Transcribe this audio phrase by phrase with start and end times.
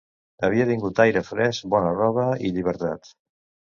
[0.47, 3.13] Havia tingut aire fresc, bona roba i llibertat.